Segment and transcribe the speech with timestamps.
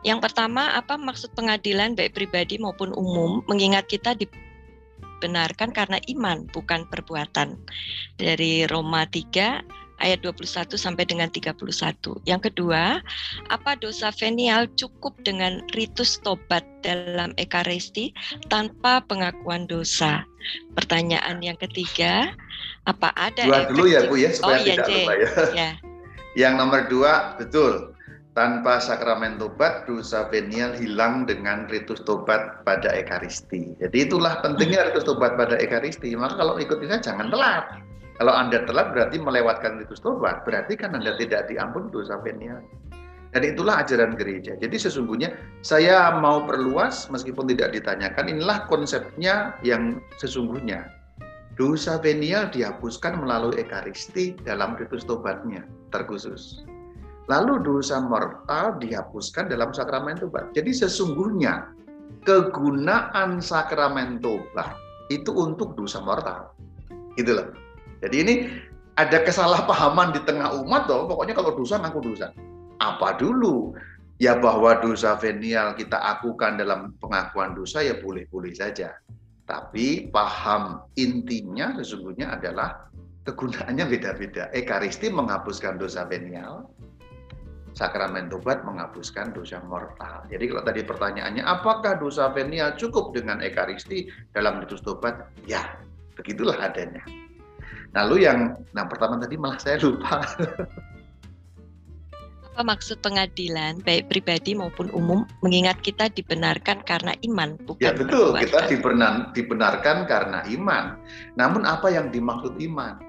[0.00, 6.88] Yang pertama, apa maksud pengadilan baik pribadi maupun umum mengingat kita dibenarkan karena iman bukan
[6.88, 7.60] perbuatan.
[8.16, 9.60] Dari Roma 3
[10.00, 11.60] ayat 21 sampai dengan 31.
[12.24, 13.04] Yang kedua,
[13.52, 18.16] apa dosa venial cukup dengan ritus tobat dalam ekaristi
[18.48, 20.24] tanpa pengakuan dosa?
[20.72, 22.32] Pertanyaan yang ketiga,
[22.88, 25.28] apa ada Dua dulu ya Bu ya supaya oh, iya, tidak lupa ya.
[25.52, 25.70] ya.
[26.48, 27.92] Yang nomor dua, betul.
[28.40, 33.76] Tanpa sakramen tobat, dosa venial hilang dengan ritus tobat pada Ekaristi.
[33.76, 36.16] Jadi itulah pentingnya ritus tobat pada Ekaristi.
[36.16, 37.84] Maka kalau ikut ini jangan telat.
[38.16, 42.64] Kalau Anda telat berarti melewatkan ritus tobat, berarti kan Anda tidak diampun dosa venial.
[43.36, 44.56] Dan itulah ajaran gereja.
[44.56, 50.88] Jadi sesungguhnya saya mau perluas meskipun tidak ditanyakan, inilah konsepnya yang sesungguhnya.
[51.60, 56.64] Dosa venial dihapuskan melalui Ekaristi dalam ritus tobatnya terkhusus.
[57.30, 60.50] Lalu dosa mortal dihapuskan dalam sakramen tobat.
[60.50, 61.70] Jadi sesungguhnya
[62.26, 64.74] kegunaan sakramen tobat
[65.14, 66.50] itu untuk dosa mortal.
[67.14, 67.54] Gitu loh.
[68.02, 68.34] Jadi ini
[68.98, 71.06] ada kesalahpahaman di tengah umat loh.
[71.06, 72.34] Pokoknya kalau dosa ngaku dosa.
[72.82, 73.78] Apa dulu?
[74.18, 78.92] Ya bahwa dosa venial kita akukan dalam pengakuan dosa ya boleh-boleh saja.
[79.46, 82.90] Tapi paham intinya sesungguhnya adalah
[83.24, 84.52] kegunaannya beda-beda.
[84.52, 86.68] Ekaristi menghapuskan dosa venial,
[87.74, 90.26] sakramen tobat menghapuskan dosa mortal.
[90.28, 95.30] Jadi kalau tadi pertanyaannya, apakah dosa venial cukup dengan ekaristi dalam ritus tobat?
[95.46, 95.78] Ya,
[96.18, 97.02] begitulah adanya.
[97.90, 100.22] Lalu yang, nah pertama tadi malah saya lupa.
[102.50, 108.36] Apa maksud pengadilan, baik pribadi maupun umum, mengingat kita dibenarkan karena iman, bukan Ya betul,
[108.36, 108.42] perbuatan.
[108.44, 110.98] kita dibenar, dibenarkan karena iman.
[111.40, 113.00] Namun apa yang dimaksud iman?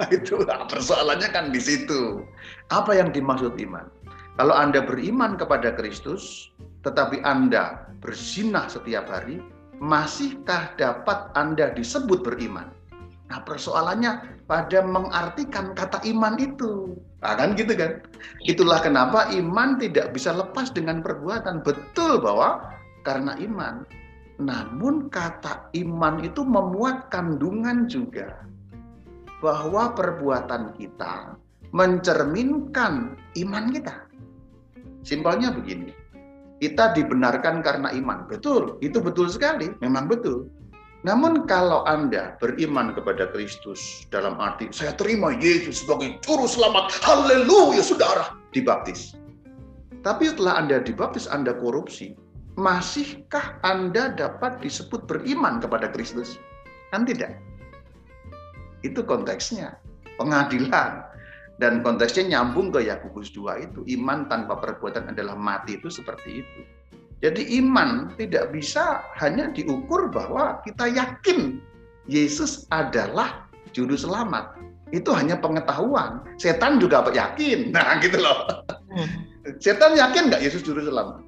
[0.16, 2.24] itu persoalannya kan di situ.
[2.72, 3.84] Apa yang dimaksud iman?
[4.40, 6.48] Kalau Anda beriman kepada Kristus,
[6.86, 9.44] tetapi Anda bersinah setiap hari,
[9.76, 12.72] masihkah dapat Anda disebut beriman?
[13.28, 16.96] Nah persoalannya pada mengartikan kata iman itu.
[17.20, 18.00] Nah, kan gitu kan?
[18.48, 21.60] Itulah kenapa iman tidak bisa lepas dengan perbuatan.
[21.60, 22.64] Betul bahwa
[23.04, 23.84] karena iman.
[24.40, 28.40] Namun kata iman itu memuat kandungan juga
[29.40, 31.36] bahwa perbuatan kita
[31.72, 34.04] mencerminkan iman kita.
[35.00, 35.96] Simpelnya begini,
[36.60, 38.28] kita dibenarkan karena iman.
[38.28, 40.46] Betul, itu betul sekali, memang betul.
[41.00, 47.80] Namun kalau Anda beriman kepada Kristus dalam arti saya terima Yesus sebagai juru selamat, haleluya
[47.80, 49.16] saudara, dibaptis.
[50.04, 52.12] Tapi setelah Anda dibaptis, Anda korupsi.
[52.60, 56.36] Masihkah Anda dapat disebut beriman kepada Kristus?
[56.92, 57.40] Kan tidak.
[58.80, 59.76] Itu konteksnya.
[60.16, 61.04] Pengadilan.
[61.60, 63.80] Dan konteksnya nyambung ke Yakobus 2 itu.
[63.92, 66.60] Iman tanpa perbuatan adalah mati itu seperti itu.
[67.20, 71.60] Jadi iman tidak bisa hanya diukur bahwa kita yakin
[72.08, 73.44] Yesus adalah
[73.76, 74.56] juru selamat.
[74.88, 76.24] Itu hanya pengetahuan.
[76.40, 77.68] Setan juga yakin.
[77.76, 78.64] Nah gitu loh.
[78.88, 79.28] Hmm.
[79.60, 81.20] Setan yakin nggak Yesus juru selamat?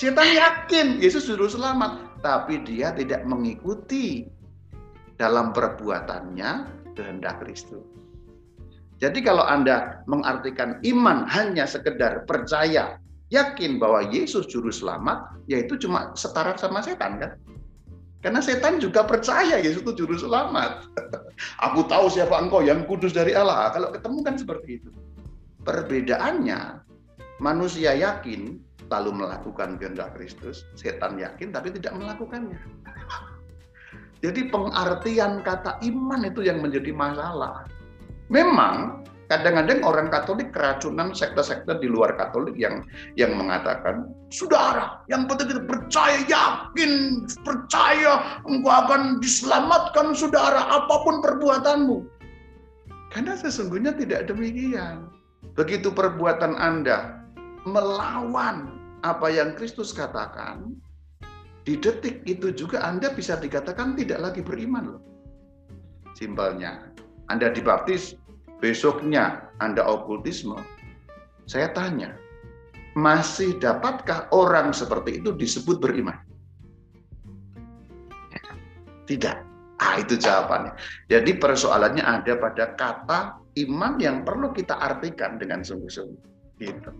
[0.00, 4.26] Setan yakin Yesus juru selamat tapi dia tidak mengikuti
[5.14, 6.50] dalam perbuatannya
[6.98, 7.86] kehendak Kristus.
[8.98, 12.98] Jadi kalau Anda mengartikan iman hanya sekedar percaya,
[13.30, 17.38] yakin bahwa Yesus juru selamat, yaitu cuma setara sama setan kan?
[18.24, 20.90] Karena setan juga percaya Yesus itu juru selamat.
[21.70, 23.70] Aku tahu siapa engkau yang kudus dari Allah.
[23.70, 24.90] Kalau ketemu kan seperti itu.
[25.62, 26.82] Perbedaannya,
[27.38, 28.58] manusia yakin
[28.90, 32.58] lalu melakukan kehendak Kristus, setan yakin tapi tidak melakukannya.
[34.24, 37.68] Jadi pengartian kata iman itu yang menjadi masalah.
[38.32, 45.52] Memang kadang-kadang orang Katolik keracunan sekte-sekte di luar Katolik yang yang mengatakan, saudara, yang penting
[45.52, 52.06] itu percaya, yakin, percaya engkau akan diselamatkan saudara apa pun perbuatanmu.
[53.12, 55.08] Karena sesungguhnya tidak demikian.
[55.54, 57.22] Begitu perbuatan Anda
[57.64, 58.75] melawan
[59.06, 60.74] apa yang Kristus katakan,
[61.62, 65.02] di detik itu juga Anda bisa dikatakan tidak lagi beriman loh.
[66.18, 66.90] Simpelnya,
[67.30, 68.18] Anda dibaptis,
[68.58, 70.58] besoknya Anda okultisme.
[71.46, 72.18] Saya tanya,
[72.98, 76.18] masih dapatkah orang seperti itu disebut beriman?
[79.06, 79.38] Tidak.
[79.78, 80.74] Ah, itu jawabannya.
[81.06, 83.20] Jadi persoalannya ada pada kata
[83.68, 86.58] iman yang perlu kita artikan dengan sungguh-sungguh.
[86.58, 86.90] Gitu.